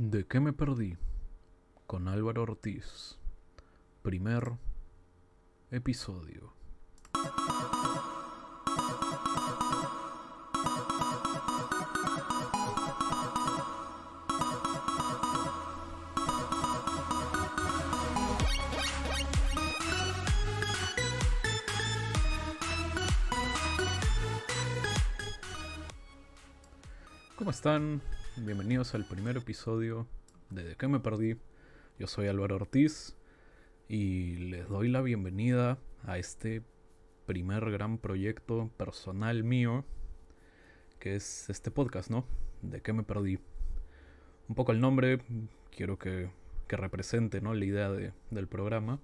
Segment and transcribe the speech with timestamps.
[0.00, 0.96] ¿De qué me perdí?
[1.88, 3.18] Con Álvaro Ortiz.
[4.02, 4.52] Primer
[5.72, 6.52] episodio.
[27.36, 28.00] ¿Cómo están?
[28.44, 30.06] Bienvenidos al primer episodio
[30.50, 31.36] de ¿De qué me perdí?
[31.98, 33.16] Yo soy Álvaro Ortiz
[33.88, 36.62] y les doy la bienvenida a este
[37.26, 39.84] primer gran proyecto personal mío
[40.98, 42.24] que es este podcast, ¿no?
[42.62, 43.38] ¿De qué me perdí?
[44.48, 45.20] Un poco el nombre,
[45.74, 46.30] quiero que,
[46.66, 47.54] que represente ¿no?
[47.54, 49.00] la idea de- del programa,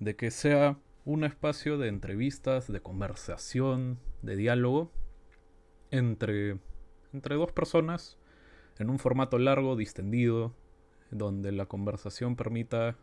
[0.00, 4.90] de que sea un espacio de entrevistas, de conversación, de diálogo
[5.90, 6.58] entre
[7.16, 8.18] entre dos personas
[8.78, 10.52] en un formato largo, distendido,
[11.10, 12.96] donde la conversación permita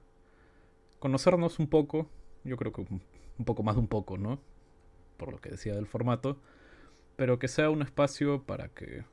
[1.00, 2.08] conocernos un poco,
[2.44, 4.39] yo creo que un poco más de un poco, ¿no?
[5.17, 6.38] Por lo que decía del formato,
[7.16, 9.03] pero que sea un espacio para que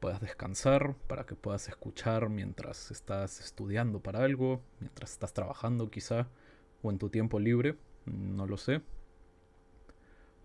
[0.00, 6.28] puedas descansar, para que puedas escuchar mientras estás estudiando para algo, mientras estás trabajando quizá,
[6.82, 8.82] o en tu tiempo libre, no lo sé.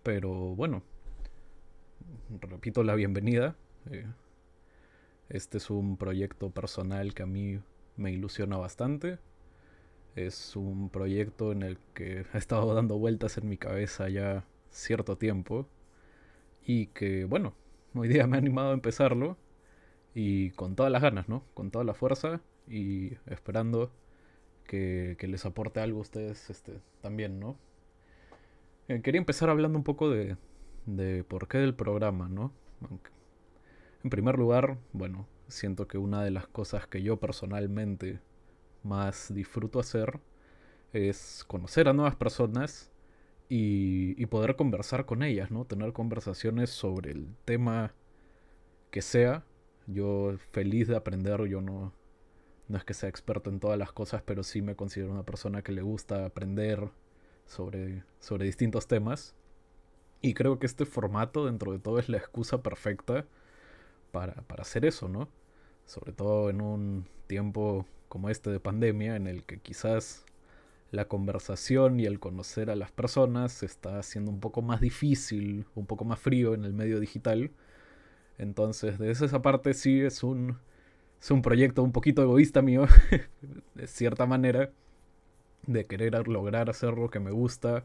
[0.02, 0.82] Pero bueno,
[2.40, 3.56] repito la bienvenida.
[3.90, 4.06] eh,
[5.28, 7.60] este es un proyecto personal que a mí
[7.96, 9.18] me ilusiona bastante.
[10.16, 15.16] Es un proyecto en el que ha estado dando vueltas en mi cabeza ya cierto
[15.16, 15.68] tiempo.
[16.66, 17.54] Y que, bueno,
[17.94, 19.36] hoy día me ha animado a empezarlo.
[20.14, 21.44] Y con todas las ganas, ¿no?
[21.54, 22.40] Con toda la fuerza.
[22.68, 23.92] Y esperando
[24.64, 27.56] que, que les aporte algo a ustedes este, también, ¿no?
[28.88, 30.36] Eh, quería empezar hablando un poco de,
[30.86, 32.52] de por qué del programa, ¿no?
[34.02, 38.20] En primer lugar, bueno, siento que una de las cosas que yo personalmente
[38.82, 40.20] más disfruto hacer
[40.92, 42.90] es conocer a nuevas personas
[43.48, 45.64] y, y poder conversar con ellas, ¿no?
[45.64, 47.94] Tener conversaciones sobre el tema
[48.90, 49.44] que sea.
[49.86, 51.92] Yo feliz de aprender, yo no,
[52.68, 55.62] no es que sea experto en todas las cosas, pero sí me considero una persona
[55.62, 56.90] que le gusta aprender
[57.46, 59.34] sobre, sobre distintos temas.
[60.22, 63.26] Y creo que este formato, dentro de todo, es la excusa perfecta
[64.12, 65.28] para, para hacer eso, ¿no?
[65.86, 70.24] Sobre todo en un tiempo como este de pandemia, en el que quizás
[70.90, 75.86] la conversación y el conocer a las personas está siendo un poco más difícil, un
[75.86, 77.50] poco más frío en el medio digital.
[78.38, 80.58] Entonces, desde esa parte sí es un,
[81.20, 82.86] es un proyecto un poquito egoísta mío,
[83.74, 84.70] de cierta manera,
[85.66, 87.84] de querer lograr hacer lo que me gusta,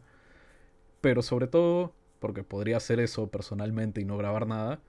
[1.02, 4.81] pero sobre todo porque podría hacer eso personalmente y no grabar nada.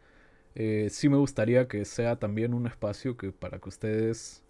[0.55, 4.43] eh, sí me gustaría que sea también un espacio que para que ustedes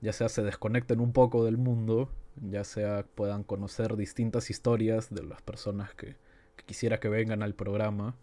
[0.00, 2.10] ya sea se desconecten un poco del mundo,
[2.50, 6.16] ya sea puedan conocer distintas historias de las personas que,
[6.56, 8.16] que quisiera que vengan al programa,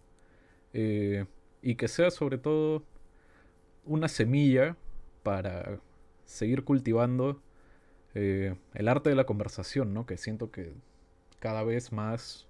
[0.73, 1.25] eh,
[1.61, 2.83] y que sea sobre todo
[3.85, 4.75] una semilla
[5.23, 5.79] para
[6.25, 7.41] seguir cultivando
[8.15, 10.05] eh, el arte de la conversación, ¿no?
[10.05, 10.73] Que siento que
[11.39, 12.47] cada vez más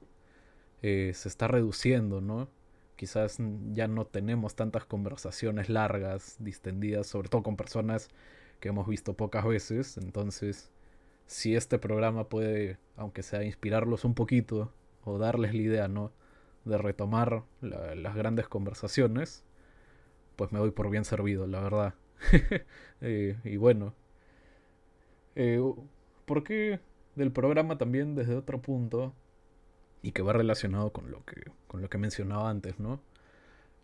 [0.83, 2.49] eh, se está reduciendo, ¿no?
[2.97, 3.37] Quizás
[3.73, 8.09] ya no tenemos tantas conversaciones largas, distendidas, sobre todo con personas
[8.61, 9.97] que hemos visto pocas veces.
[9.97, 10.71] Entonces,
[11.27, 14.73] si este programa puede, aunque sea inspirarlos un poquito
[15.05, 16.11] o darles la idea, ¿no?
[16.65, 19.43] De retomar la- las grandes conversaciones,
[20.35, 21.95] pues me doy por bien servido, la verdad.
[23.01, 23.93] Eh, y bueno,
[25.35, 25.59] eh,
[26.25, 26.79] ¿por qué
[27.15, 29.13] del programa también desde otro punto?
[30.03, 33.01] Y que va relacionado con lo que, con lo que mencionaba antes, ¿no?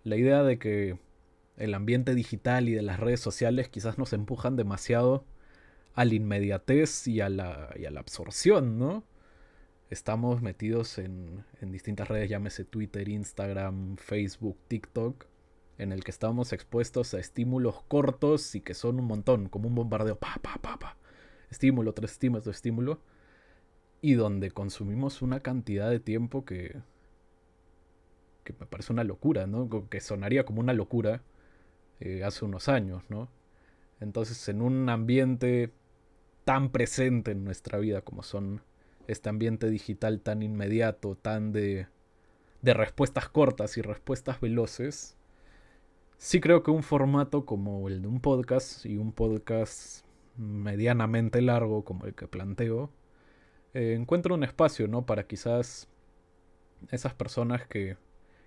[0.03, 0.99] La idea de que
[1.57, 5.25] el ambiente digital y de las redes sociales quizás nos empujan demasiado
[5.95, 9.03] a la inmediatez y a la, y a la absorción, ¿no?
[9.89, 15.25] Estamos metidos en, en distintas redes, llámese Twitter, Instagram, Facebook, TikTok,
[15.79, 19.75] en el que estamos expuestos a estímulos cortos y que son un montón, como un
[19.75, 20.97] bombardeo, pa, pa, pa, pa,
[21.49, 23.01] estímulo tras estímulo tras estímulo,
[24.01, 26.81] y donde consumimos una cantidad de tiempo que,
[28.43, 29.69] que me parece una locura, ¿no?
[29.89, 31.21] Que sonaría como una locura
[31.99, 33.29] eh, hace unos años, ¿no?
[33.99, 35.73] Entonces, en un ambiente
[36.45, 38.61] tan presente en nuestra vida como son
[39.07, 41.87] este ambiente digital tan inmediato, tan de,
[42.61, 45.17] de respuestas cortas y respuestas veloces,
[46.17, 50.05] sí creo que un formato como el de un podcast y un podcast
[50.37, 52.91] medianamente largo como el que planteo,
[53.73, 55.05] eh, encuentro un espacio, ¿no?
[55.05, 55.87] Para quizás
[56.91, 57.97] esas personas que,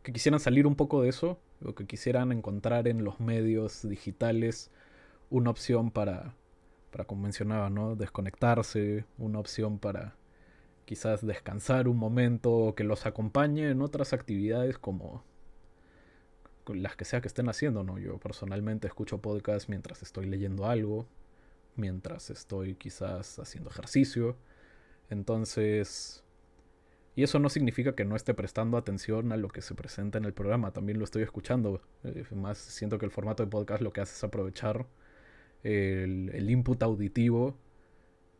[0.02, 4.70] que quisieran salir un poco de eso, o que quisieran encontrar en los medios digitales
[5.30, 6.34] una opción para,
[6.90, 7.96] para como mencionaba, ¿no?
[7.96, 10.16] Desconectarse, una opción para
[10.84, 15.24] quizás descansar un momento o que los acompañe en otras actividades como
[16.66, 17.98] las que sea que estén haciendo, ¿no?
[17.98, 21.06] Yo personalmente escucho podcast mientras estoy leyendo algo,
[21.76, 24.36] mientras estoy quizás haciendo ejercicio.
[25.12, 26.24] Entonces,
[27.14, 30.24] y eso no significa que no esté prestando atención a lo que se presenta en
[30.24, 31.82] el programa, también lo estoy escuchando.
[32.04, 34.86] Eh, más siento que el formato de podcast lo que hace es aprovechar
[35.64, 37.56] el, el input auditivo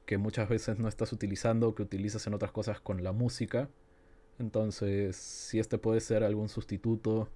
[0.07, 3.69] que muchas veces no estás utilizando, que utilizas en otras cosas con la música.
[4.39, 7.29] Entonces, si este puede ser algún sustituto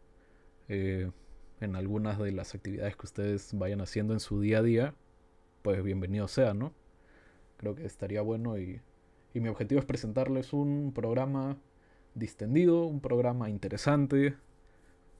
[0.68, 1.10] eh,
[1.60, 4.94] en algunas de las actividades que ustedes vayan haciendo en su día a día,
[5.62, 6.72] pues bienvenido sea, ¿no?
[7.58, 8.80] Creo que estaría bueno y,
[9.36, 11.58] y mi objetivo es presentarles un programa
[12.14, 14.34] distendido, un programa interesante,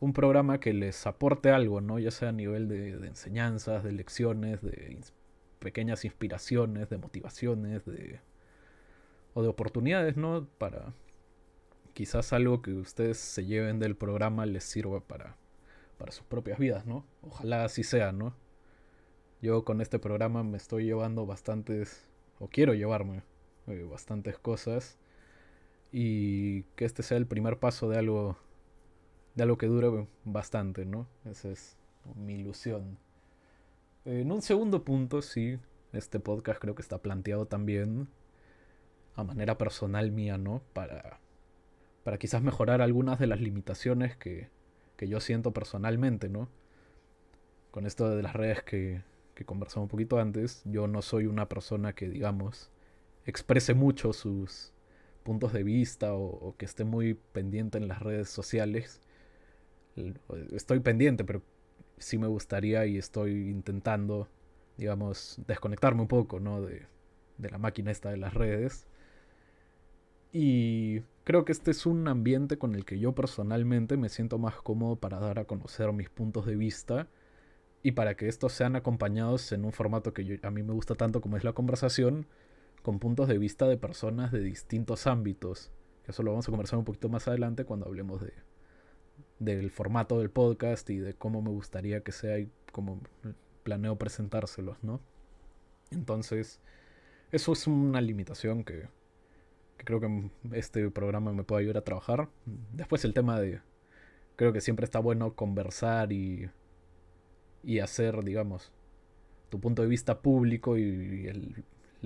[0.00, 1.98] un programa que les aporte algo, ¿no?
[1.98, 4.98] Ya sea a nivel de, enseñanzas, de lecciones, de
[5.58, 8.20] pequeñas inspiraciones, de motivaciones, de
[9.34, 10.48] o de oportunidades, ¿no?
[10.56, 10.94] Para
[11.92, 15.36] quizás algo que ustedes se lleven del programa les sirva para,
[15.98, 17.04] para sus propias vidas, ¿no?
[17.20, 18.34] Ojalá así sea, ¿no?
[19.42, 22.08] Yo con este programa me estoy llevando bastantes,
[22.38, 23.22] o quiero llevarme
[23.66, 24.98] eh, bastantes cosas,
[25.92, 28.36] y que este sea el primer paso de algo,
[29.34, 31.06] de algo que dure bastante, ¿no?
[31.24, 31.76] Esa es
[32.14, 32.98] mi ilusión.
[34.04, 35.58] En un segundo punto, sí,
[35.92, 38.08] este podcast creo que está planteado también
[39.14, 40.62] a manera personal mía, ¿no?
[40.72, 41.20] Para
[42.06, 44.48] para quizás mejorar algunas de las limitaciones que,
[44.96, 46.48] que yo siento personalmente, ¿no?
[47.72, 49.02] Con esto de las redes que,
[49.34, 52.70] que conversamos un poquito antes, yo no soy una persona que, digamos,
[53.26, 54.72] exprese mucho sus
[55.22, 59.00] puntos de vista o, que esté muy pendiente en las redes sociales.
[60.52, 61.42] Estoy pendiente, pero
[61.98, 64.28] sí me gustaría y estoy intentando,
[64.76, 66.62] digamos, desconectarme un poco, ¿no?
[66.62, 66.86] De,
[67.38, 68.86] de la máquina esta de las redes.
[70.32, 74.56] Y creo que este es un ambiente con el que yo personalmente me siento más
[74.56, 77.08] cómodo para dar a conocer mis puntos de vista
[77.82, 81.20] y para que estos sean acompañados en un formato que a mí me gusta tanto
[81.20, 82.26] como es la conversación,
[82.86, 85.72] con puntos de vista de personas de distintos ámbitos.
[86.04, 88.32] Que eso lo vamos a conversar un poquito más adelante cuando hablemos de
[89.40, 93.00] del formato del podcast y de cómo me gustaría que sea y cómo
[93.64, 95.00] planeo presentárselos, ¿no?
[95.90, 96.60] Entonces,
[97.32, 98.88] eso es una limitación que
[99.78, 102.28] que creo que este programa me puede ayudar a trabajar.
[102.72, 103.62] Después el tema de,
[104.36, 106.48] creo que siempre está bueno conversar y,
[107.64, 108.70] y hacer, digamos,
[109.48, 111.52] tu punto de vista público y,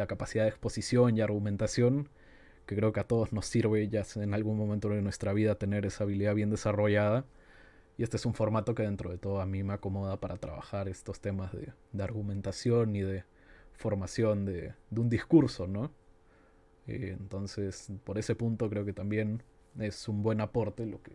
[0.01, 2.09] la capacidad de exposición y argumentación,
[2.67, 5.87] que creo que a todos nos sirve ya en algún momento de nuestra vida tener
[5.87, 7.27] esa habilidad bien desarrollada.
[7.99, 10.89] Y este es un formato que dentro de todo a mí me acomoda para trabajar
[10.89, 13.25] estos temas de, de argumentación y de
[13.75, 15.93] formación de, de un discurso, ¿no?
[16.87, 19.43] Eh, entonces, por ese punto creo que también
[19.79, 21.13] es un buen aporte lo que,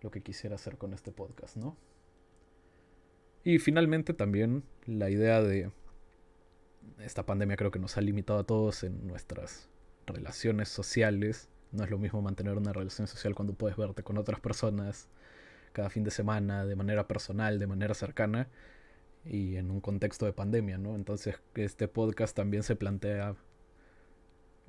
[0.00, 1.76] lo que quisiera hacer con este podcast, ¿no?
[3.44, 5.70] Y finalmente también la idea de
[7.00, 9.68] esta pandemia creo que nos ha limitado a todos en nuestras
[10.06, 11.48] relaciones sociales.
[11.72, 15.08] No es lo mismo mantener una relación social cuando puedes verte con otras personas
[15.72, 18.48] cada fin de semana, de manera personal, de manera cercana,
[19.24, 20.94] y en un contexto de pandemia, ¿no?
[20.94, 23.36] Entonces este podcast también se plantea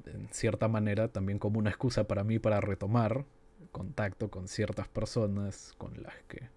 [0.05, 3.25] en cierta manera también como una excusa para mí para retomar
[3.71, 6.49] contacto con ciertas personas con las que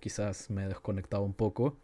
[0.00, 1.76] quizás me he desconectado un poco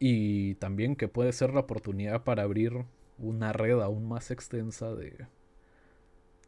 [0.00, 2.84] y también que puede ser la oportunidad para abrir
[3.18, 5.26] una red aún más extensa de,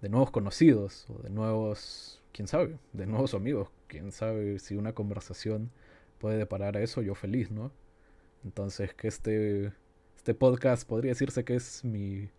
[0.00, 4.94] de nuevos conocidos o de nuevos, quién sabe, de nuevos amigos, quién sabe si una
[4.94, 5.70] conversación
[6.18, 7.70] puede deparar a eso, yo feliz, ¿no?
[8.44, 9.72] Entonces que este,
[10.16, 12.30] este podcast podría decirse que es mi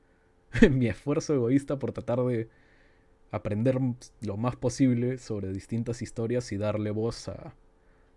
[0.71, 2.49] mi esfuerzo egoísta por tratar de
[3.31, 3.79] aprender
[4.21, 7.55] lo más posible sobre distintas historias y darle voz a,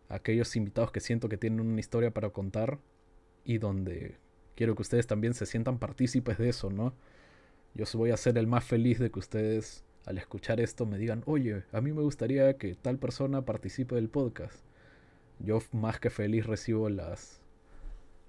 [0.08, 2.78] aquellos invitados que siento que tienen una historia para contar
[3.44, 4.16] y donde
[4.54, 6.94] quiero que ustedes también se sientan partícipes de eso, ¿no?
[7.75, 11.22] Yo voy a ser el más feliz de que ustedes al escuchar esto me digan,
[11.26, 14.64] oye, a mí me gustaría que tal persona participe del podcast.
[15.40, 17.40] Yo más que feliz recibo las,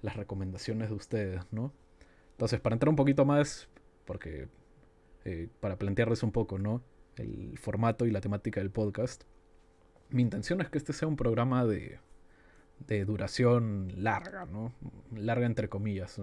[0.02, 1.72] las recomendaciones de ustedes, ¿no?
[2.32, 3.68] Entonces, para entrar un poquito más
[4.04, 4.48] porque
[5.24, 6.82] eh, para plantearles un poco, ¿no?
[7.16, 9.24] El formato y la temática del podcast.
[10.10, 11.98] Mi intención es que este sea un programa de,
[12.86, 14.72] de duración larga, ¿no?
[15.14, 16.20] Larga entre comillas.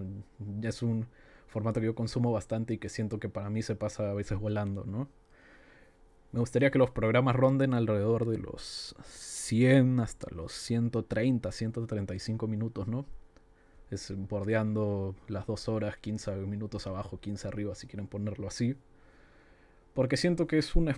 [0.59, 1.07] Ya es un
[1.47, 4.39] formato que yo consumo bastante y que siento que para mí se pasa a veces
[4.39, 5.07] volando, ¿no?
[6.31, 12.87] Me gustaría que los programas ronden alrededor de los 100 hasta los 130, 135 minutos,
[12.87, 13.05] ¿no?
[13.91, 18.75] es bordeando las dos horas, 15 minutos abajo, 15 arriba, si quieren ponerlo así.
[19.95, 20.89] Porque siento que es un,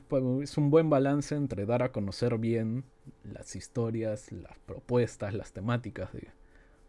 [0.41, 2.83] es un buen balance entre dar a conocer bien
[3.23, 6.29] las historias, las propuestas, las temáticas de,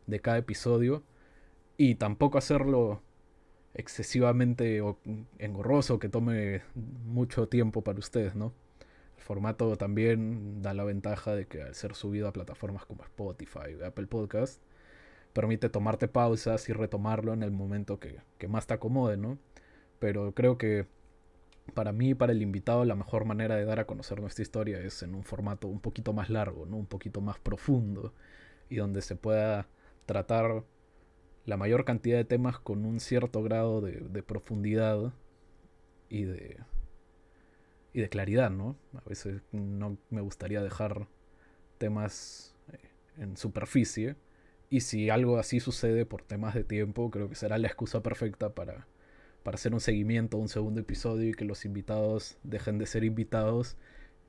[0.06, 1.02] de cada episodio
[1.76, 3.02] y tampoco hacerlo
[3.74, 4.82] excesivamente
[5.38, 8.54] engorroso que tome mucho tiempo para ustedes, ¿no?
[9.18, 13.76] El formato también da la ventaja de que al ser subido a plataformas como Spotify,
[13.84, 14.62] Apple Podcast,
[15.34, 19.38] permite tomarte pausas y retomarlo en el momento que, que más te acomode, ¿no?
[19.98, 20.86] Pero creo que
[21.74, 25.02] para mí, para el invitado, la mejor manera de dar a conocer nuestra historia es
[25.02, 26.76] en un formato un poquito más largo, ¿no?
[26.76, 28.14] Un poquito más profundo
[28.68, 29.68] y donde se pueda
[30.06, 30.64] tratar
[31.44, 35.12] la mayor cantidad de temas con un cierto grado de, de profundidad
[36.08, 36.58] y de,
[37.92, 38.76] y de claridad, ¿no?
[38.94, 41.08] A veces no me gustaría dejar
[41.78, 42.78] temas eh,
[43.18, 44.16] en superficie
[44.70, 48.54] y si algo así sucede por temas de tiempo, creo que será la excusa perfecta
[48.54, 48.86] para,
[49.48, 53.78] para hacer un seguimiento, un segundo episodio y que los invitados dejen de ser invitados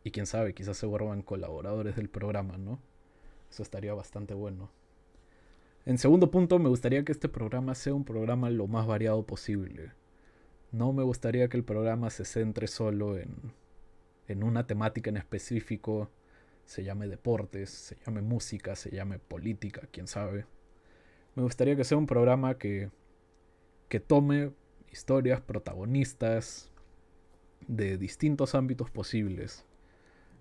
[0.06, 2.80] y quién sabe, quizás se vuelvan colaboradores del programa, ¿no?
[3.52, 4.72] Eso estaría bastante bueno.
[5.86, 9.92] En segundo punto, me gustaría que este programa sea un programa lo más variado posible.
[10.72, 13.36] No me gustaría que el programa se centre solo en,
[14.30, 16.10] en una temática en específico
[16.64, 20.46] se llame deportes, se llame música, se llame política, quién sabe.
[21.36, 22.90] Me gustaría que sea un programa que,
[23.90, 24.54] que tome
[24.92, 26.72] historias, protagonistas
[27.68, 29.66] de distintos ámbitos posibles.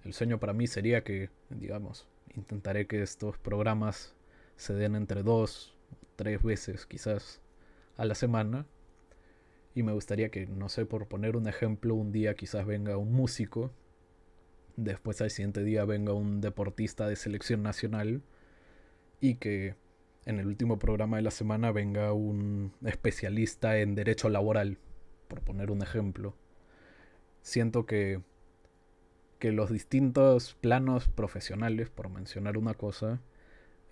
[0.04, 4.14] El sueño para mí sería que, digamos, intentaré que estos programas
[4.56, 5.76] se den entre dos,
[6.16, 7.40] tres veces quizás
[7.96, 8.66] a la semana.
[9.74, 13.12] Y me gustaría que, no sé, por poner un ejemplo, un día quizás venga un
[13.12, 13.72] músico
[14.78, 18.22] después al siguiente día venga un deportista de selección nacional
[19.20, 19.74] y que
[20.24, 24.78] en el último programa de la semana venga un especialista en derecho laboral,
[25.28, 26.34] por poner un ejemplo.
[27.42, 28.20] Siento que,
[29.38, 33.20] que los distintos planos profesionales, por mencionar una cosa,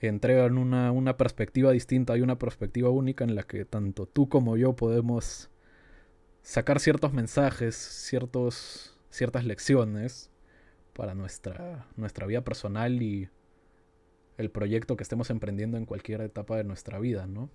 [0.00, 4.56] entregan una, una perspectiva distinta y una perspectiva única en la que tanto tú como
[4.56, 5.50] yo podemos
[6.42, 10.30] sacar ciertos mensajes, ciertos, ciertas lecciones
[10.92, 13.28] para nuestra, nuestra vida personal y
[14.36, 17.50] el proyecto que estemos emprendiendo en cualquier etapa de nuestra vida, ¿no?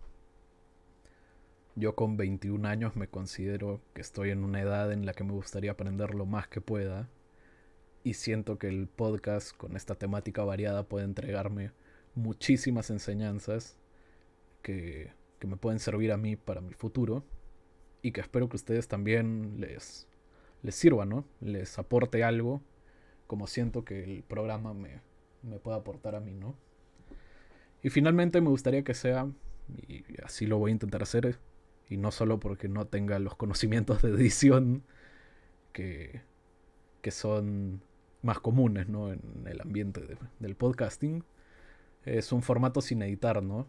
[1.76, 5.34] Yo con 21 años me considero que estoy en una edad en la que me
[5.34, 7.08] gustaría aprender lo más que pueda
[8.04, 11.72] y siento que el podcast con esta temática variada puede entregarme
[12.16, 13.78] muchísimas enseñanzas
[14.62, 17.24] que, que me pueden servir a mí para mi futuro
[18.02, 20.08] y que espero que ustedes también les,
[20.64, 21.26] les sirva, ¿no?
[21.40, 22.62] Les aporte algo
[23.28, 25.00] como siento que el programa me,
[25.44, 26.56] me puede aportar a mí, ¿no?
[27.84, 29.28] Y finalmente me gustaría que sea,
[29.88, 31.40] y así lo voy a intentar hacer,
[31.90, 34.84] y no solo porque no tenga los conocimientos de edición
[35.74, 36.22] que,
[37.02, 37.82] que son
[38.22, 39.12] más comunes, ¿no?
[39.12, 41.24] En el ambiente del podcasting.
[42.06, 43.68] Es un formato sin editar, ¿no?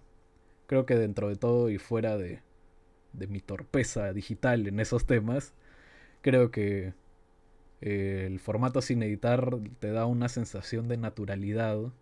[0.67, 2.43] Creo que dentro de todo y fuera de,
[3.13, 5.55] de mi torpeza digital en esos temas,
[6.21, 6.95] creo que
[7.83, 11.93] el formato sin editar te da una sensación de naturalidad,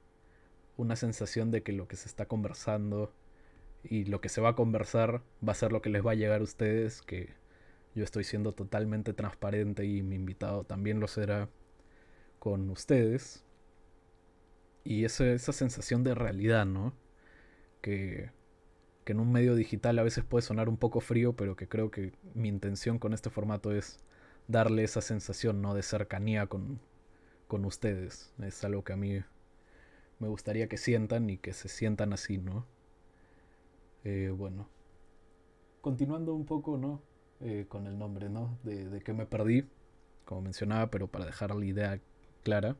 [0.76, 3.14] una sensación de que lo que se está conversando
[3.82, 6.16] y lo que se va a conversar va a ser lo que les va a
[6.16, 7.30] llegar a ustedes, que
[7.94, 11.48] yo estoy siendo totalmente transparente y mi invitado también lo será
[12.38, 13.42] con ustedes.
[14.84, 16.92] Y esa, esa sensación de realidad, ¿no?
[17.80, 18.30] Que,
[19.04, 21.90] que en un medio digital a veces puede sonar un poco frío, pero que creo
[21.90, 23.98] que mi intención con este formato es
[24.50, 25.74] darle esa sensación ¿no?
[25.74, 26.80] de cercanía con,
[27.46, 28.32] con ustedes.
[28.42, 29.22] Es algo que a mí
[30.18, 32.66] me gustaría que sientan y que se sientan así, ¿no?
[34.04, 34.68] Eh, bueno,
[35.80, 37.02] continuando un poco, ¿no?
[37.40, 38.58] Eh, con el nombre, ¿no?
[38.62, 39.66] De, de qué me perdí,
[40.24, 42.00] como mencionaba, pero para dejar la idea
[42.42, 42.76] clara.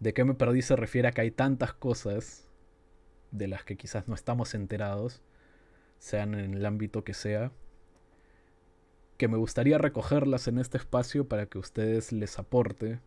[0.00, 2.46] De qué me perdí se refiere a que hay tantas cosas
[3.30, 5.22] de las que quizás no estamos enterados,
[5.98, 7.52] sean en el ámbito que sea,
[9.18, 13.00] que me gustaría recogerlas en este espacio para que ustedes les aporte,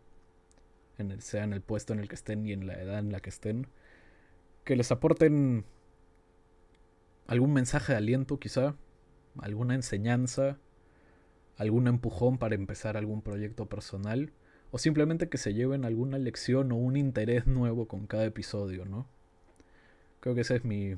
[0.97, 3.13] en el, sea en el puesto en el que estén y en la edad en
[3.13, 3.67] la que estén,
[4.65, 5.63] que les aporten
[7.27, 8.75] algún mensaje de aliento quizá,
[9.39, 10.59] alguna enseñanza,
[11.55, 14.33] algún empujón para empezar algún proyecto personal,
[14.71, 19.07] o simplemente que se lleven alguna lección o un interés nuevo con cada episodio, ¿no?
[20.19, 20.97] Creo que ese es mi,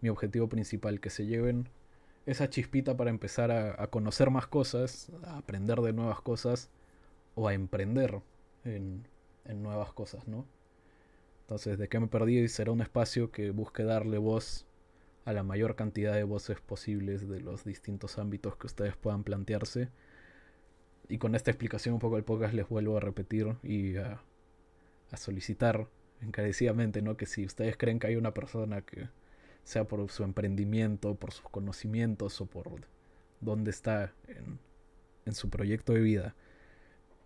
[0.00, 1.68] mi objetivo principal, que se lleven
[2.26, 6.70] esa chispita para empezar a, conocer más cosas, a aprender de nuevas cosas
[7.34, 8.20] o a emprender
[8.64, 9.06] en,
[9.54, 10.46] nuevas cosas, ¿no?
[11.42, 12.46] Entonces, ¿de qué me perdí?
[12.48, 14.64] Será un espacio que busque darle voz
[15.24, 19.88] a la mayor cantidad de voces posibles de los distintos ámbitos que ustedes puedan plantearse.
[21.08, 24.22] Y con esta explicación un poco del podcast les vuelvo a repetir y a,
[25.10, 25.88] a solicitar
[26.20, 27.16] encarecidamente, ¿no?
[27.16, 29.08] Que si ustedes creen que hay una persona que
[29.64, 32.86] sea por su emprendimiento, por sus conocimientos o por
[33.40, 34.58] dónde está en,
[35.26, 36.34] en su proyecto de vida,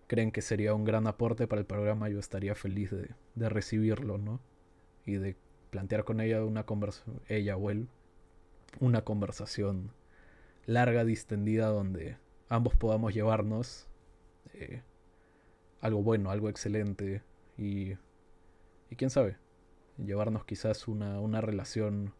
[0.06, 4.18] creen que sería un gran aporte para el programa, yo estaría feliz de, de recibirlo,
[4.18, 4.40] ¿no?
[5.06, 5.36] Y de
[5.70, 7.88] plantear con ella una conversación, ella o él,
[8.80, 9.90] una conversación
[10.66, 12.16] larga, distendida, donde
[12.48, 13.88] ambos podamos llevarnos
[14.54, 14.82] eh,
[15.80, 17.22] algo bueno, algo excelente
[17.58, 17.92] y,
[18.90, 19.36] y quién sabe,
[19.98, 22.14] llevarnos quizás una, una relación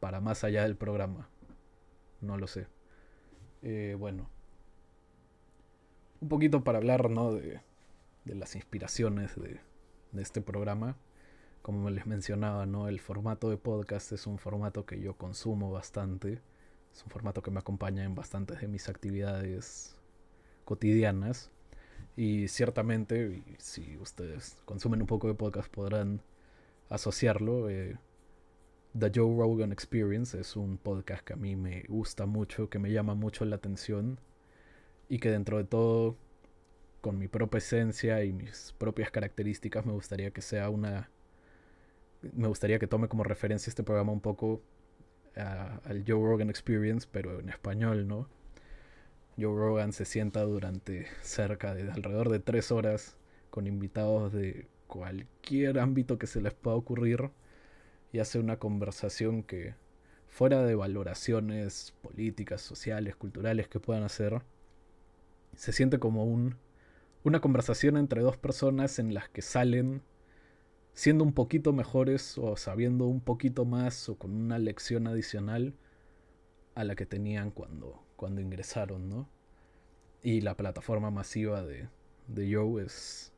[0.00, 1.28] para más allá del programa.
[2.20, 2.66] No lo sé.
[3.62, 4.28] Eh, bueno.
[6.20, 7.32] Un poquito para hablar, ¿no?
[7.32, 7.60] De,
[8.24, 9.60] de las inspiraciones de,
[10.12, 10.96] de, este programa.
[11.62, 12.88] Como les mencionaba, ¿no?
[12.88, 16.40] El formato de podcast es un formato que yo consumo bastante.
[16.92, 19.96] Es un formato que me acompaña en bastantes de mis actividades
[20.64, 21.50] cotidianas.
[22.16, 26.22] Y ciertamente, si ustedes consumen un poco de podcast, podrán
[26.88, 27.70] asociarlo.
[27.70, 27.98] Eh,
[28.98, 32.90] The Joe Rogan Experience es un podcast que a mí me gusta mucho, que me
[32.90, 34.18] llama mucho la atención
[35.08, 36.16] y que dentro de todo,
[37.00, 41.08] con mi propia esencia y mis propias características, me gustaría que sea una...
[42.32, 44.60] Me gustaría que tome como referencia este programa un poco
[45.36, 48.28] al Joe Rogan Experience, pero en español, ¿no?
[49.38, 53.16] Joe Rogan se sienta durante cerca de alrededor de tres horas
[53.50, 57.30] con invitados de cualquier ámbito que se les pueda ocurrir
[58.12, 59.74] y hace una conversación que,
[60.28, 64.42] fuera de valoraciones políticas, sociales, culturales que puedan hacer,
[65.56, 66.56] se siente como un,
[67.24, 70.02] una conversación entre dos personas en las que salen
[70.92, 75.74] siendo un poquito mejores o sabiendo un poquito más o con una lección adicional
[76.74, 79.28] a la que tenían cuando, cuando ingresaron, ¿no?
[80.22, 81.88] Y la plataforma masiva de,
[82.28, 83.32] de Joe es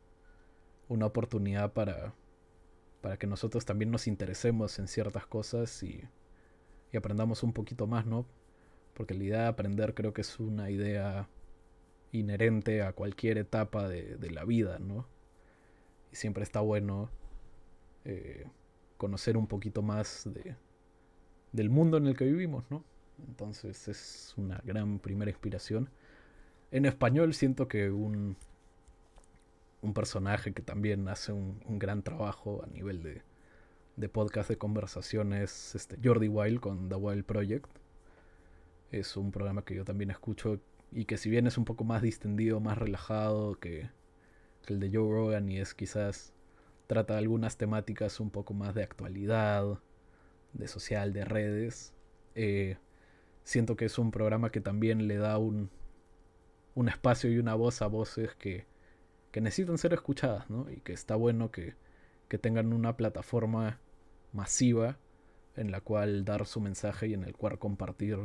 [0.89, 2.15] una oportunidad para
[3.03, 6.03] para que nosotros también nos interesemos en ciertas cosas y,
[6.93, 8.25] y aprendamos un poquito más, ¿no?
[8.95, 11.29] Porque la idea de aprender creo que es una idea
[12.13, 15.07] inherente a cualquier etapa de, de la vida, ¿no?
[16.13, 17.11] Y siempre está bueno
[18.05, 18.47] eh,
[18.97, 20.55] conocer un poquito más de,
[21.51, 22.85] del mundo en el que vivimos, ¿no?
[23.27, 25.91] Entonces es una gran primera inspiración.
[26.71, 28.37] En español siento que un,
[29.83, 33.23] un personaje que también hace un, un gran trabajo a nivel de,
[33.97, 37.67] de, podcast de conversaciones, este, Jordi Wild con The Wild Project.
[38.93, 40.61] Es un programa que yo también escucho
[40.93, 43.91] y que si bien es un poco más distendido, más relajado que,
[44.69, 46.33] el de Joe Rogan y es quizás
[46.87, 49.81] trata algunas temáticas un poco más de actualidad,
[50.53, 51.93] de social, de redes.
[52.37, 52.77] Eh,
[53.43, 55.69] siento que es un programa que también le da un,
[56.75, 58.65] un espacio y una voz a voces que,
[59.33, 60.71] que necesitan ser escuchadas, ¿no?
[60.71, 61.75] Y que está bueno que,
[62.29, 63.81] que tengan una plataforma
[64.33, 64.99] masiva
[65.57, 68.19] en la cual dar su mensaje y en el cual compartir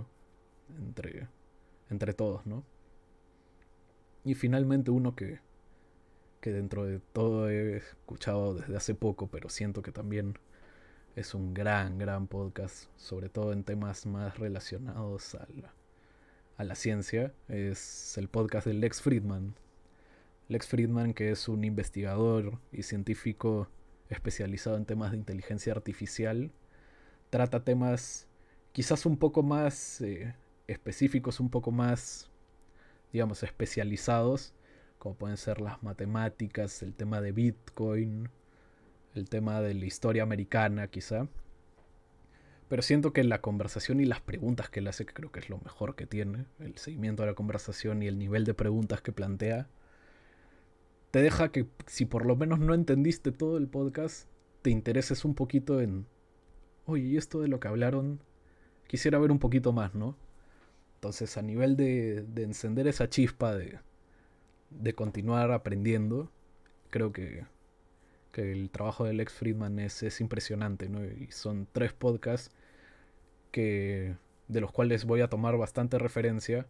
[0.77, 1.27] entre,
[1.89, 2.63] entre todos, ¿no?
[4.25, 5.39] Y finalmente uno que,
[6.41, 10.37] que dentro de todo he escuchado desde hace poco, pero siento que también
[11.15, 15.73] es un gran, gran podcast, sobre todo en temas más relacionados a la,
[16.57, 19.55] a la ciencia, es el podcast de Lex Friedman,
[20.49, 23.69] Lex Friedman, que es un investigador y científico
[24.09, 26.51] especializado en temas de inteligencia artificial,
[27.29, 28.27] trata temas
[28.71, 30.35] quizás un poco más eh,
[30.67, 32.29] específicos, un poco más,
[33.11, 34.53] digamos, especializados,
[34.99, 38.29] como pueden ser las matemáticas, el tema de Bitcoin,
[39.15, 41.27] el tema de la historia americana quizá.
[42.69, 45.49] Pero siento que la conversación y las preguntas que él hace, que creo que es
[45.49, 49.11] lo mejor que tiene, el seguimiento de la conversación y el nivel de preguntas que
[49.11, 49.67] plantea,
[51.21, 54.27] deja que si por lo menos no entendiste todo el podcast,
[54.61, 56.05] te intereses un poquito en,
[56.85, 58.21] oye, y esto de lo que hablaron,
[58.87, 60.17] quisiera ver un poquito más, ¿no?
[60.95, 63.79] Entonces, a nivel de, de encender esa chispa de,
[64.71, 66.31] de continuar aprendiendo,
[66.89, 67.45] creo que,
[68.31, 71.05] que el trabajo de Lex Friedman es, es impresionante, ¿no?
[71.05, 72.51] Y son tres podcasts
[73.51, 74.15] que,
[74.47, 76.67] de los cuales voy a tomar bastante referencia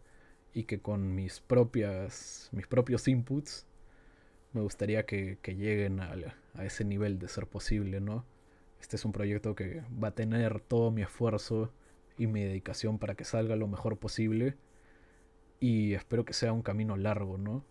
[0.54, 3.66] y que con mis propias mis propios inputs
[4.52, 6.14] me gustaría que, que lleguen a,
[6.54, 8.24] a, ese nivel de ser posible, ¿no?
[8.80, 11.72] Este es un proyecto que va a tener todo mi esfuerzo
[12.16, 14.56] y mi dedicación para que salga lo mejor posible
[15.60, 17.64] y espero que sea un camino largo, ¿no?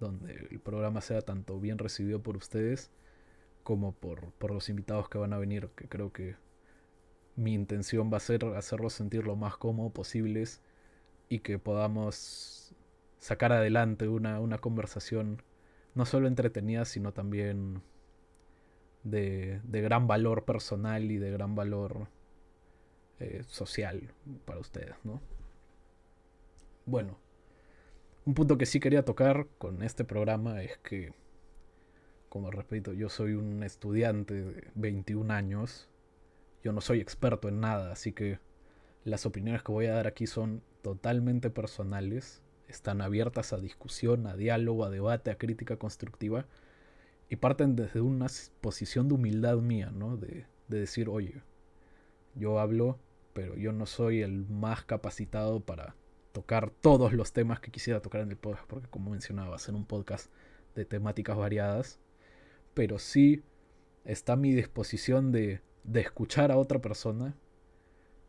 [0.00, 2.90] Donde el programa sea tanto bien recibido por ustedes
[3.62, 6.36] como por, por los invitados que van a venir, que creo que
[7.36, 10.60] mi intención va a ser hacerlos sentir lo más cómodo posibles
[11.28, 12.74] y que podamos
[13.18, 15.42] sacar adelante una, una conversación
[15.98, 17.82] no solo entretenida, sino también
[19.02, 22.06] de, de gran valor personal y de gran valor
[23.18, 25.20] eh, social para ustedes, ¿no?
[26.86, 27.18] Bueno,
[28.24, 31.14] un punto que sí quería tocar con este programa es que,
[32.28, 35.88] como repito, yo soy un estudiante de 21 años,
[36.62, 38.38] yo no soy experto en nada, así que
[39.02, 44.36] las opiniones que voy a dar aquí son totalmente personales, están abiertas a discusión, a
[44.36, 46.46] diálogo, a debate, a crítica constructiva
[47.30, 48.26] y parten desde una
[48.60, 50.16] posición de humildad mía, ¿no?
[50.16, 51.42] De, de decir, oye,
[52.34, 52.98] yo hablo,
[53.32, 55.94] pero yo no soy el más capacitado para
[56.32, 59.86] tocar todos los temas que quisiera tocar en el podcast, porque como mencionaba, va un
[59.86, 60.30] podcast
[60.74, 61.98] de temáticas variadas,
[62.74, 63.42] pero sí
[64.04, 67.34] está mi disposición de, de escuchar a otra persona,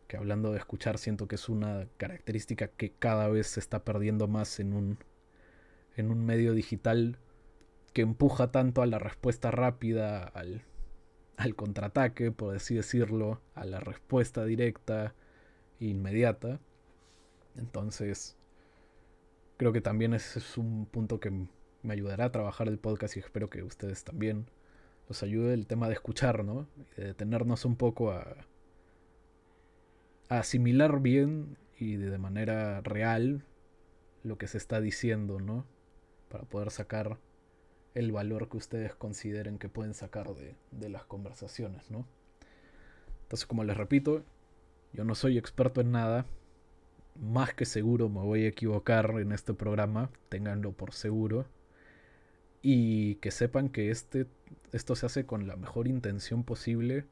[0.10, 4.28] que hablando de escuchar siento que es una característica que cada vez se está perdiendo
[4.28, 4.98] más en un,
[5.96, 7.20] en un medio digital
[7.94, 10.64] que empuja tanto a la respuesta rápida, al,
[11.38, 15.14] al contraataque, por así decirlo, a la respuesta directa
[15.80, 16.60] e inmediata.
[17.56, 18.36] Entonces,
[19.58, 21.30] creo que también ese es un punto que
[21.84, 24.50] me ayudará a trabajar el podcast y espero que ustedes también
[25.08, 26.68] los ayude el tema de escuchar, ¿no?
[26.98, 28.48] de detenernos un poco a, a
[30.30, 33.44] asimilar bien y de manera real
[34.24, 35.66] lo que se está diciendo, ¿no?
[36.30, 37.18] Para poder sacar
[37.96, 42.06] el valor que ustedes consideren que pueden sacar de, de las conversaciones, ¿no?
[43.24, 44.24] Entonces, como les repito,
[44.94, 46.26] yo no soy experto en nada.
[47.16, 51.46] Más que seguro me voy a equivocar en este programa, ténganlo por seguro.
[52.62, 54.28] Y que sepan que este,
[54.74, 57.06] esto se hace con la mejor intención posible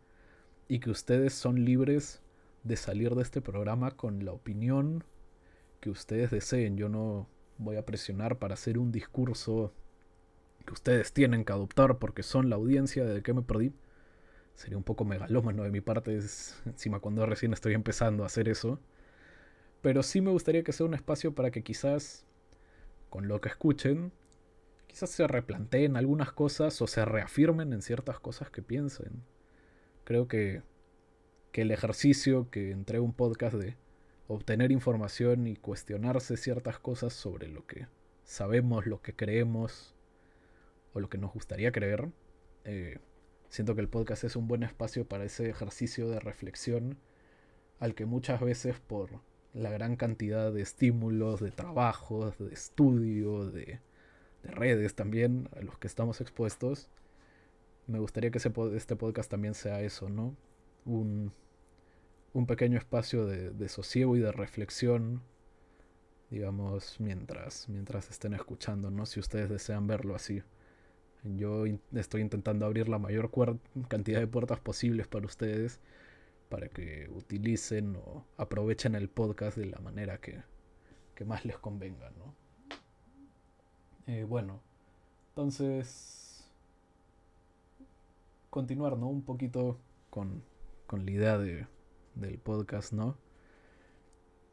[0.67, 2.21] y que ustedes son libres
[2.67, 5.03] de salir de este programa con la opinión
[5.79, 6.77] que ustedes deseen.
[6.77, 7.27] Yo no
[7.57, 9.73] voy a presionar para hacer un discurso
[10.65, 13.73] que ustedes tienen que adoptar porque son la audiencia de que me perdí.
[14.55, 16.19] Sería un poco megalómano de mi parte,
[16.65, 18.79] encima cuando recién estoy empezando a hacer eso.
[19.81, 22.25] Pero sí me gustaría que sea un espacio para que quizás,
[23.09, 24.11] con lo que escuchen,
[24.87, 29.23] quizás se replanteen algunas cosas o se reafirmen en ciertas cosas que piensen.
[30.03, 30.63] Creo que,
[31.51, 33.75] que el ejercicio que entrega un podcast de
[34.27, 37.87] obtener información y cuestionarse ciertas cosas sobre lo que
[38.23, 39.95] sabemos, lo que creemos,
[40.93, 42.09] o lo que nos gustaría creer.
[42.65, 42.99] Eh,
[43.49, 46.97] siento que el podcast es un buen espacio para ese ejercicio de reflexión
[47.79, 49.21] al que muchas veces por
[49.53, 53.79] la gran cantidad de estímulos, de trabajos, de estudio, de,
[54.43, 56.89] redes también a los que estamos expuestos,
[57.85, 60.37] me gustaría que este podcast también sea eso, ¿no?
[60.87, 61.31] Un,
[62.33, 65.21] un pequeño espacio de, de, sosiego y de reflexión,
[66.31, 69.05] digamos, mientras, mientras estén escuchando, ¿no?
[69.05, 70.41] Si ustedes desean verlo así.
[71.23, 73.31] Yo estoy intentando abrir la mayor
[73.87, 75.79] cantidad de puertas posibles para ustedes
[76.49, 80.43] para que utilicen o aprovechen el podcast de la manera que,
[81.25, 82.35] más les convenga, ¿no?
[84.05, 84.61] Eh, bueno,
[85.29, 86.47] entonces
[88.49, 89.07] continuar, ¿no?
[89.07, 90.43] Un poquito con,
[90.87, 91.67] con la idea de,
[92.15, 93.17] del podcast, ¿no?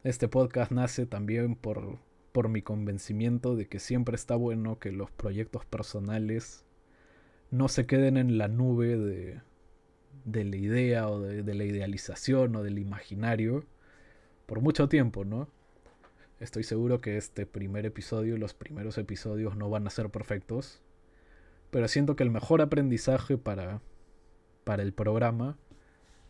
[0.03, 1.99] Este podcast nace también por
[2.35, 6.65] por mi convencimiento de que siempre está bueno que los proyectos personales
[7.53, 9.41] no se queden en la nube de,
[10.25, 13.65] de la idea o de, la idealización o del imaginario
[14.47, 15.49] por mucho tiempo, ¿no?
[16.41, 20.83] Estoy seguro que este primer episodio, los primeros episodios no van a ser perfectos,
[21.71, 23.81] pero siento que el mejor aprendizaje para,
[24.65, 25.57] para el programa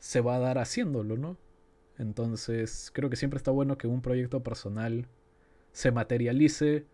[0.05, 1.39] se va a dar haciéndolo, ¿no?
[1.97, 5.09] Entonces creo que siempre está bueno que un proyecto personal
[5.73, 6.85] se materialice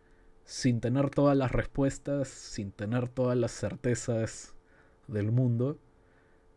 [0.45, 4.55] sin tener todas las respuestas, sin tener todas las certezas
[5.09, 5.77] del mundo,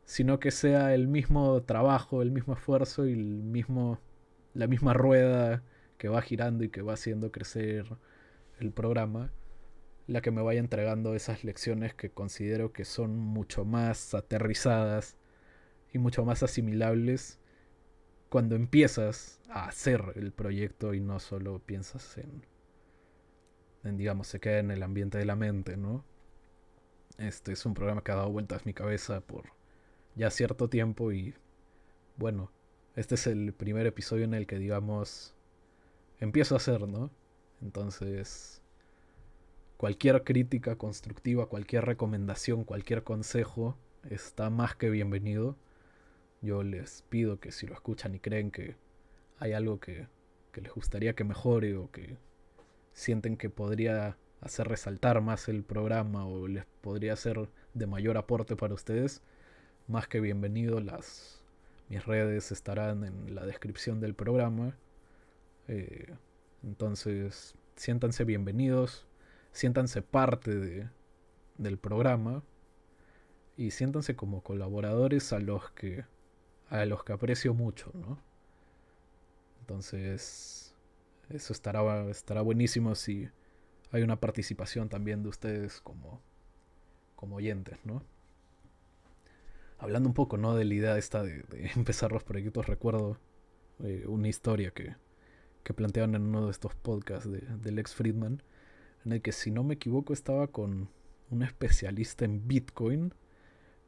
[0.05, 3.99] sino que sea el mismo trabajo, el mismo esfuerzo y el mismo,
[4.53, 5.63] la misma rueda
[5.97, 7.97] que va girando y que va haciendo crecer
[8.59, 9.31] el programa,
[10.05, 15.17] la que me vaya entregando esas lecciones que considero que son mucho más aterrizadas
[15.93, 17.39] y mucho más asimilables
[18.29, 24.71] cuando empiezas a hacer el proyecto y no solo piensas en, digamos, se queda en
[24.71, 26.03] el ambiente de la mente, ¿no?
[27.19, 29.45] Este es un programa que ha dado vueltas mi cabeza por
[30.15, 31.35] ya cierto tiempo y
[32.17, 32.51] bueno,
[32.95, 35.35] este es el primer episodio en el que digamos
[36.19, 37.11] empiezo a hacer, ¿no?
[37.61, 38.63] Entonces,
[39.77, 43.77] cualquier crítica constructiva, cualquier recomendación, cualquier consejo
[44.09, 45.55] está más que bienvenido
[46.43, 48.75] yo les pido que si lo escuchan y creen que
[49.39, 50.07] hay algo que,
[50.51, 52.17] que les gustaría que mejore o que
[52.91, 58.57] sienten que podría hacer resaltar más el programa o les podría ser de mayor aporte
[58.57, 59.21] para ustedes,
[59.87, 60.81] más que bienvenido.
[60.81, 61.41] Las,
[61.87, 64.77] mis redes estarán en la descripción del programa.
[65.69, 66.13] Eh,
[66.61, 69.07] entonces, siéntanse bienvenidos,
[69.53, 70.89] siéntanse parte de,
[71.57, 72.43] del programa
[73.55, 76.03] y siéntanse como colaboradores a los que
[76.73, 78.19] a los que aprecio mucho, ¿no?
[79.59, 80.73] Entonces,
[81.29, 83.29] eso estará, estará buenísimo si
[83.91, 86.19] hay una participación también de ustedes como,
[87.15, 88.03] como oyentes, ¿no?
[89.77, 90.55] Hablando un poco, ¿no?
[90.55, 93.19] De la idea esta de, empezar los proyectos, recuerdo
[93.83, 94.95] eh, una historia que,
[95.63, 98.41] que planteaban en uno de estos podcasts de, del ex Friedman,
[99.05, 100.89] en el que si no me equivoco estaba con
[101.29, 103.13] un especialista en Bitcoin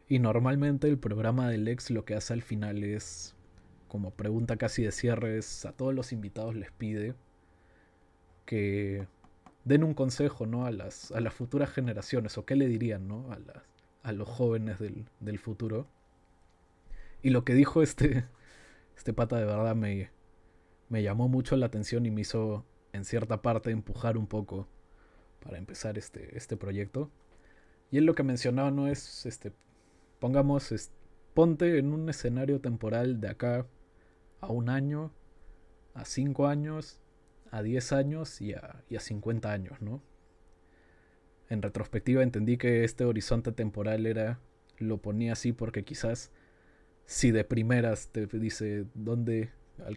[0.07, 3.35] y normalmente el programa del ex lo que hace al final es,
[3.87, 7.15] como pregunta casi de cierre, es a todos los invitados les pide
[8.45, 9.07] que
[9.63, 10.65] den un consejo ¿no?
[10.65, 13.31] a, las, a las futuras generaciones, o qué le dirían ¿no?
[13.31, 13.63] a, las,
[14.03, 15.87] a los jóvenes del, del, futuro.
[17.23, 18.25] Y lo que dijo este,
[18.97, 20.11] este pata de verdad me,
[20.89, 24.67] me llamó mucho la atención y me hizo en cierta parte empujar un poco
[25.41, 27.09] para empezar este, este proyecto.
[27.91, 29.51] Y él lo que mencionaba no es, este,
[30.19, 30.91] pongamos,
[31.34, 33.65] ponte en un escenario temporal de acá
[34.41, 35.12] a un año,
[35.93, 36.99] a cinco años,
[37.51, 40.01] a 10 años y a, y a 50 años, ¿no?
[41.49, 44.39] En retrospectiva entendí que este horizonte temporal era,
[44.78, 46.32] lo ponía así porque quizás
[47.06, 49.51] si de primeras te dice dónde,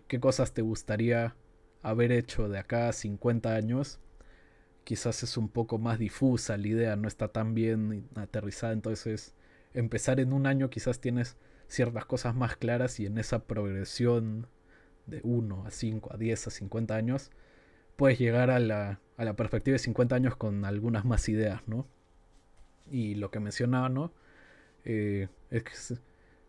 [0.06, 1.34] qué cosas te gustaría
[1.82, 3.98] haber hecho de acá a 50 años,
[4.84, 9.34] quizás es un poco más difusa la idea, no está tan bien aterrizada, entonces
[9.74, 11.36] empezar en un año quizás tienes
[11.68, 14.46] ciertas cosas más claras y en esa progresión
[15.06, 17.30] de 1 a 5, a 10, a 50 años,
[17.96, 21.86] puedes llegar a la, a la perspectiva de 50 años con algunas más ideas, ¿no?
[22.90, 24.12] Y lo que mencionaba, ¿no?
[24.84, 26.00] Eh, es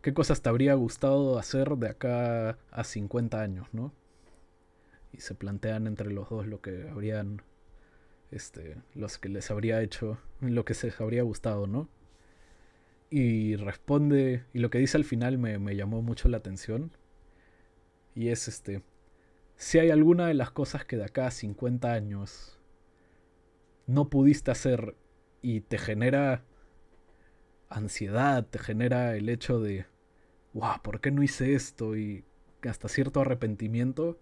[0.02, 3.92] qué cosas te habría gustado hacer de acá a 50 años, ¿no?
[5.12, 7.42] Y se plantean entre los dos lo que habrían,
[8.30, 11.88] este, los que les habría hecho, lo que se habría gustado, ¿no?
[13.10, 16.92] Y responde, y lo que dice al final me, me llamó mucho la atención.
[18.14, 18.82] Y es este,
[19.56, 22.58] si hay alguna de las cosas que de acá a 50 años
[23.86, 24.96] no pudiste hacer
[25.42, 26.44] y te genera
[27.68, 29.86] ansiedad, te genera el hecho de,
[30.54, 31.96] wow, ¿por qué no hice esto?
[31.96, 32.24] Y
[32.62, 34.18] hasta cierto arrepentimiento,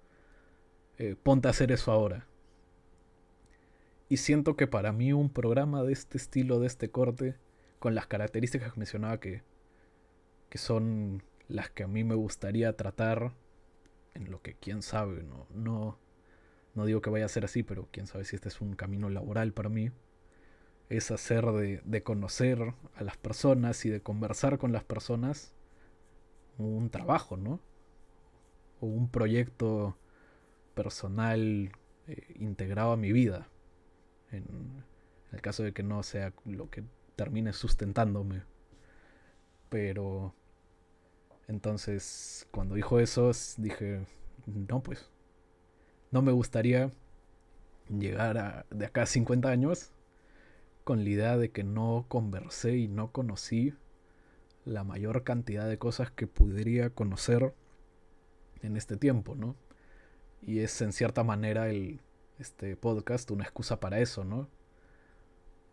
[0.98, 2.26] eh, ponte a hacer eso ahora.
[4.08, 7.36] Y siento que para mí un programa de este estilo, de este corte,
[7.78, 9.42] con las características que mencionaba que,
[10.48, 13.32] que son las que a mí me gustaría tratar
[14.14, 15.98] en lo que quién sabe, no, no,
[16.74, 19.08] no digo que vaya a ser así, pero quién sabe si este es un camino
[19.08, 19.90] laboral para mí,
[20.88, 25.52] es hacer de, de conocer a las personas y de conversar con las personas
[26.58, 27.60] un trabajo, ¿no?
[28.80, 29.96] O un proyecto
[30.74, 31.72] personal
[32.06, 33.48] eh, integrado a mi vida.
[34.30, 34.84] En, en,
[35.32, 36.84] el caso de que no sea lo que
[37.18, 38.44] termine sustentándome.
[39.68, 40.34] Pero
[41.48, 44.06] entonces, cuando dijo eso, dije,
[44.46, 45.10] no, pues,
[46.12, 46.92] no me gustaría
[47.88, 49.90] llegar a, de acá a 50 años
[50.84, 53.74] con la idea de que no conversé y no conocí
[54.64, 57.52] la mayor cantidad de cosas que podría conocer
[58.62, 59.56] en este tiempo, ¿no?
[60.40, 62.00] Y es en cierta manera el,
[62.38, 64.48] este podcast una excusa para eso, ¿no?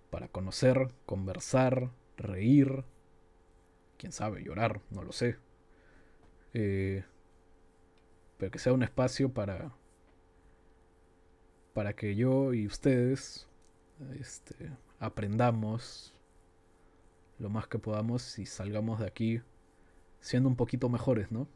[0.09, 2.83] Para conocer, conversar, reír,
[3.97, 5.37] quién sabe, llorar, no lo sé.
[6.53, 7.03] Eh,
[8.37, 9.73] pero que sea un espacio para
[11.75, 13.47] para que yo y ustedes
[14.17, 16.13] este, aprendamos
[17.37, 19.41] lo más que podamos y salgamos de aquí
[20.21, 21.49] siendo un poquito mejores, ¿no?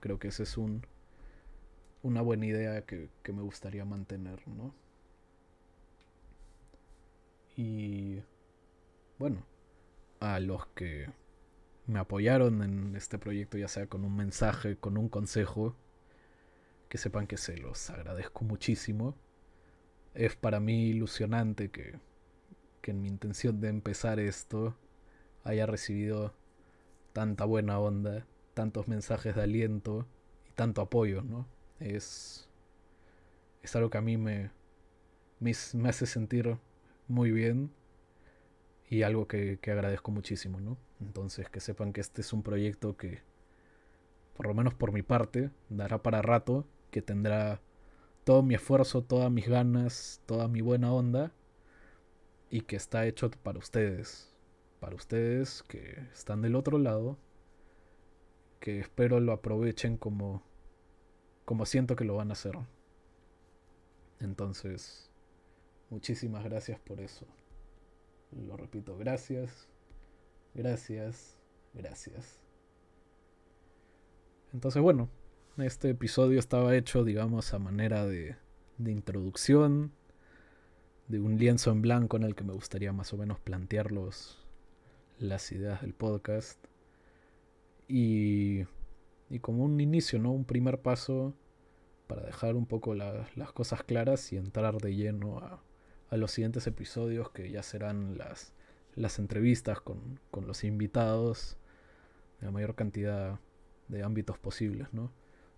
[0.00, 0.86] Creo que esa es un,
[2.02, 4.74] una buena idea que, que me gustaría mantener, ¿no?
[7.56, 8.22] Y
[9.18, 9.44] bueno,
[10.20, 11.08] a los que
[11.86, 15.74] me apoyaron en este proyecto, ya sea con un mensaje, con un consejo,
[16.88, 19.14] que sepan que se los agradezco muchísimo.
[20.14, 21.98] Es para mí ilusionante que,
[22.82, 24.76] que en mi intención de empezar esto
[25.44, 26.34] haya recibido
[27.12, 30.06] tanta buena onda, tantos mensajes de aliento
[30.48, 31.46] y tanto apoyo, ¿no?
[31.80, 32.48] Es,
[33.62, 34.50] es algo que a mí me,
[35.40, 36.58] me, me hace sentir
[37.08, 37.70] muy bien
[38.88, 40.76] y algo que, que agradezco muchísimo, ¿no?
[41.00, 43.22] Entonces que sepan que este es un proyecto que,
[44.36, 47.60] por lo menos por mi parte, dará para rato, que tendrá
[48.24, 51.32] todo mi esfuerzo, todas mis ganas, toda mi buena onda
[52.50, 54.34] y que está hecho para ustedes,
[54.80, 57.18] para ustedes que están del otro lado,
[58.60, 60.42] que espero lo aprovechen como
[61.46, 62.58] como siento que lo van a hacer.
[64.20, 65.05] Entonces,
[65.90, 67.26] muchísimas gracias por eso.
[68.32, 69.68] Lo repito, gracias,
[70.54, 71.36] gracias,
[71.74, 72.40] gracias.
[74.52, 75.08] Entonces, bueno,
[75.58, 78.36] este episodio estaba hecho, digamos, a manera de,
[78.78, 79.92] de introducción,
[81.08, 84.44] de un lienzo en blanco en el que me gustaría más o menos plantear los,
[85.18, 86.58] las ideas del podcast.
[87.88, 88.64] Y,
[89.30, 90.32] y como un inicio, ¿no?
[90.32, 91.34] Un primer paso
[92.06, 95.60] para dejar un poco las cosas claras y entrar de lleno a,
[96.10, 98.52] a, los siguientes episodios que ya serán las,
[98.94, 101.56] las entrevistas con, con los invitados
[102.40, 103.38] de la mayor cantidad
[103.88, 105.12] de ámbitos posibles, ¿no?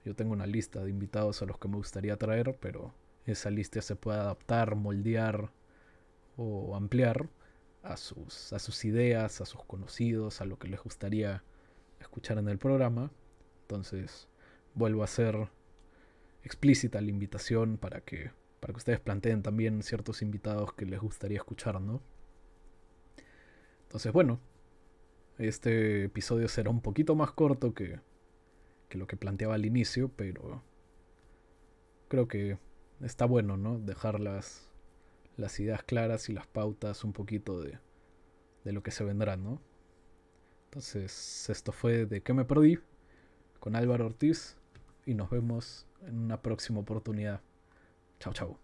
[0.04, 2.94] Yo tengo una lista de invitados a los que me gustaría traer, pero
[3.26, 5.50] esa lista se puede adaptar, moldear
[6.36, 7.28] o ampliar
[7.82, 11.42] a sus, a sus ideas, a sus conocidos, a lo que les gustaría
[12.00, 13.10] escuchar en el programa.
[13.62, 14.28] Entonces,
[14.74, 15.50] vuelvo a hacer
[16.42, 18.30] explícita la invitación para que,
[18.60, 22.02] para que ustedes planteen también ciertos invitados que les gustaría escuchar, ¿no?
[23.82, 24.40] Entonces, bueno,
[25.38, 28.00] este episodio será un poquito más corto que,
[28.88, 30.62] que lo que planteaba al inicio, pero
[32.08, 32.58] creo que
[33.00, 33.78] está bueno, ¿no?
[33.78, 34.68] Dejar las,
[35.36, 37.78] las ideas claras y las pautas un poquito de,
[38.64, 39.60] de lo que se vendrá, ¿no?
[40.64, 42.78] Entonces, esto fue de qué me perdí
[43.58, 44.56] con Álvaro Ortiz
[45.06, 47.40] y nos vemos en una próxima oportunidad.
[48.20, 48.56] 臭臭。